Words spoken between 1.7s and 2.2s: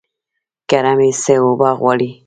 غواړي؟